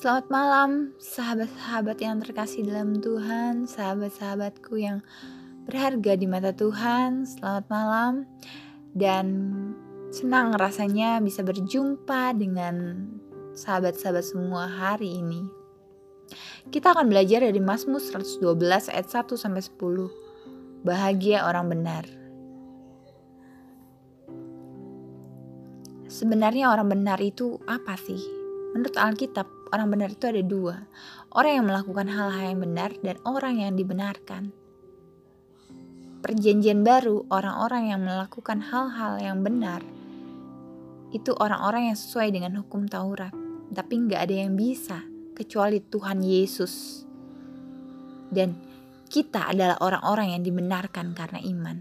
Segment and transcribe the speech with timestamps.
[0.00, 5.04] Selamat malam, sahabat-sahabat yang terkasih dalam Tuhan, sahabat-sahabatku yang
[5.68, 7.28] berharga di mata Tuhan.
[7.28, 8.24] Selamat malam,
[8.96, 9.28] dan
[10.08, 12.96] senang rasanya bisa berjumpa dengan
[13.52, 15.44] sahabat-sahabat semua hari ini.
[16.72, 18.40] Kita akan belajar dari Mazmur 112
[18.88, 20.80] ayat 1 sampai 10.
[20.80, 22.08] Bahagia orang benar.
[26.08, 28.40] Sebenarnya orang benar itu apa sih?
[28.72, 30.76] Menurut Alkitab, orang benar itu ada dua.
[31.30, 34.50] Orang yang melakukan hal-hal yang benar dan orang yang dibenarkan.
[36.20, 39.80] Perjanjian baru, orang-orang yang melakukan hal-hal yang benar,
[41.10, 43.32] itu orang-orang yang sesuai dengan hukum Taurat.
[43.70, 45.00] Tapi nggak ada yang bisa,
[45.32, 47.06] kecuali Tuhan Yesus.
[48.30, 48.54] Dan
[49.10, 51.78] kita adalah orang-orang yang dibenarkan karena iman.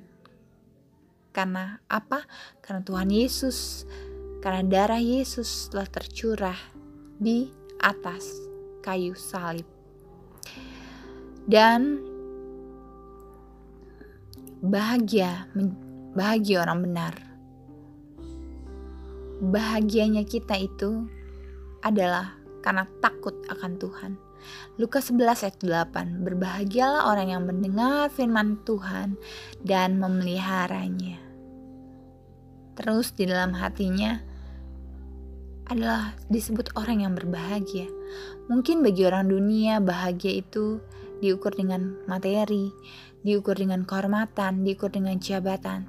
[1.30, 2.25] Karena apa?
[2.63, 3.85] Karena Tuhan Yesus,
[4.39, 6.58] karena darah Yesus telah tercurah
[7.19, 8.27] di atas
[8.83, 9.66] kayu salib.
[11.49, 12.03] Dan
[14.59, 15.47] bahagia
[16.13, 17.13] bahagia orang benar.
[19.39, 21.08] Bahagianya kita itu
[21.80, 24.14] adalah karena takut akan Tuhan.
[24.80, 25.58] Lukas 11 ayat
[25.91, 29.19] 8 Berbahagialah orang yang mendengar firman Tuhan
[29.64, 31.19] dan memeliharanya.
[32.80, 34.23] Terus di dalam hatinya
[35.70, 37.86] adalah disebut orang yang berbahagia.
[38.50, 40.81] Mungkin bagi orang dunia bahagia itu
[41.22, 42.73] diukur dengan materi,
[43.22, 45.86] diukur dengan kehormatan, diukur dengan jabatan.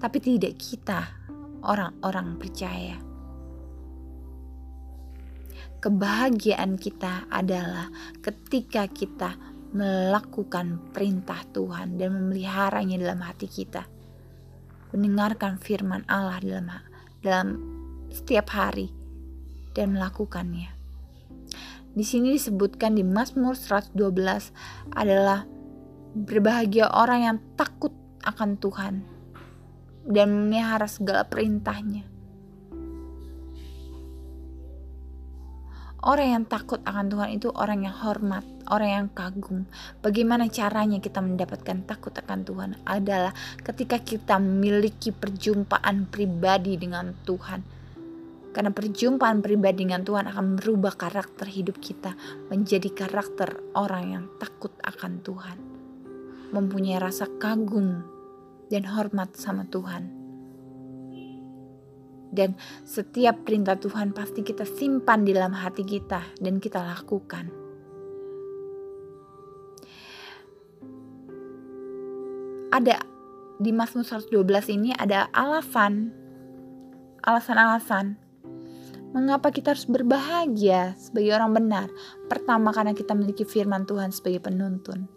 [0.00, 1.12] Tapi tidak kita,
[1.60, 2.96] orang-orang percaya.
[5.78, 9.38] Kebahagiaan kita adalah ketika kita
[9.70, 13.84] melakukan perintah Tuhan dan memeliharanya dalam hati kita.
[14.90, 16.66] Mendengarkan firman Allah dalam
[17.20, 17.48] dalam
[18.08, 18.97] setiap hari
[19.78, 20.74] dan melakukannya.
[21.94, 23.94] Di sini disebutkan di Mazmur 112
[24.90, 25.46] adalah
[26.14, 27.94] berbahagia orang yang takut
[28.26, 28.94] akan Tuhan
[30.02, 32.06] dan memelihara segala perintahnya.
[35.98, 39.66] Orang yang takut akan Tuhan itu orang yang hormat, orang yang kagum.
[39.98, 43.34] Bagaimana caranya kita mendapatkan takut akan Tuhan adalah
[43.66, 47.77] ketika kita memiliki perjumpaan pribadi dengan Tuhan
[48.58, 52.18] karena perjumpaan pribadi dengan Tuhan akan merubah karakter hidup kita
[52.50, 55.58] menjadi karakter orang yang takut akan Tuhan.
[56.50, 58.02] Mempunyai rasa kagum
[58.66, 60.10] dan hormat sama Tuhan.
[62.34, 67.54] Dan setiap perintah Tuhan pasti kita simpan di dalam hati kita dan kita lakukan.
[72.74, 73.06] Ada
[73.62, 74.34] di Mazmur 112
[74.74, 76.10] ini ada alasan
[77.22, 78.27] alasan-alasan
[79.08, 81.88] Mengapa kita harus berbahagia sebagai orang benar?
[82.28, 85.08] Pertama karena kita memiliki firman Tuhan sebagai penuntun.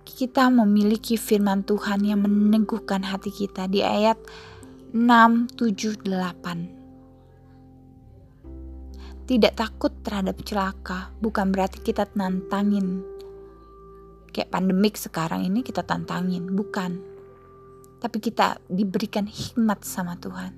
[0.04, 4.20] kita memiliki firman Tuhan yang meneguhkan hati kita di ayat
[4.94, 6.83] 6, 7, 8
[9.24, 11.12] tidak takut terhadap celaka.
[11.24, 13.04] Bukan berarti kita nantangin.
[14.34, 16.52] Kayak pandemik sekarang ini kita tantangin.
[16.52, 17.00] Bukan.
[18.04, 20.52] Tapi kita diberikan hikmat sama Tuhan.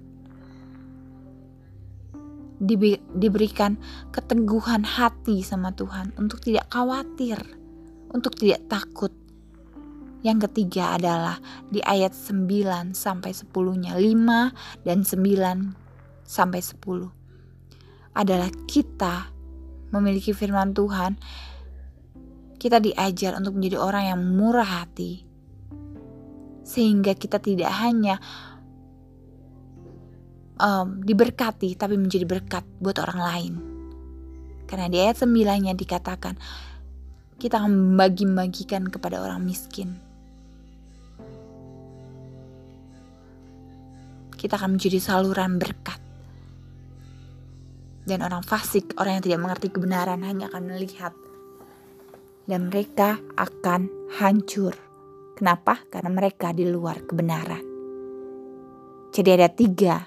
[2.56, 3.76] Dibi diberikan
[4.16, 7.36] keteguhan hati sama Tuhan untuk tidak khawatir
[8.16, 9.12] untuk tidak takut.
[10.24, 11.38] Yang ketiga adalah
[11.70, 17.25] di ayat 9 sampai 10-nya 5 dan 9 sampai 10
[18.16, 19.36] adalah kita
[19.92, 21.20] memiliki firman Tuhan,
[22.56, 25.28] kita diajar untuk menjadi orang yang murah hati,
[26.64, 28.18] sehingga kita tidak hanya
[30.58, 33.54] um, diberkati, tapi menjadi berkat buat orang lain.
[34.66, 36.40] Karena di ayat 9 dikatakan,
[37.38, 40.00] kita akan membagi-bagikan kepada orang miskin.
[44.34, 46.05] Kita akan menjadi saluran berkat
[48.06, 51.18] Dan orang fasik, orang yang tidak mengerti kebenaran hanya akan melihat.
[52.46, 53.90] Dan mereka akan
[54.22, 54.78] hancur.
[55.34, 55.82] Kenapa?
[55.90, 57.66] Karena mereka di luar kebenaran.
[59.10, 60.06] Jadi ada tiga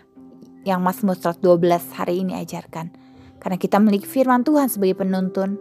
[0.62, 2.95] yang Mazmur 112 hari ini ajarkan.
[3.43, 5.59] Karena kita memiliki firman Tuhan sebagai penuntun.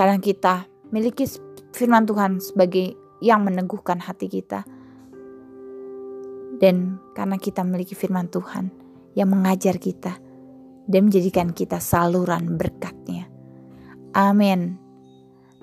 [0.00, 1.28] Karena kita memiliki
[1.76, 4.64] firman Tuhan sebagai yang meneguhkan hati kita.
[6.56, 8.72] Dan karena kita memiliki firman Tuhan
[9.12, 10.23] yang mengajar kita
[10.84, 13.28] dan menjadikan kita saluran berkatnya.
[14.14, 14.78] Amin.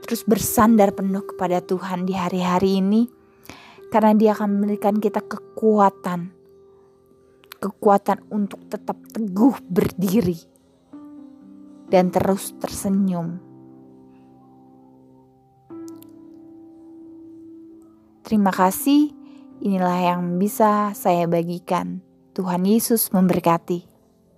[0.01, 3.07] Terus bersandar penuh kepada Tuhan di hari-hari ini
[3.93, 6.33] karena dia akan memberikan kita kekuatan.
[7.61, 10.39] Kekuatan untuk tetap teguh berdiri
[11.93, 13.37] dan terus tersenyum.
[18.25, 19.13] Terima kasih.
[19.61, 22.01] Inilah yang bisa saya bagikan.
[22.33, 23.90] Tuhan Yesus memberkati.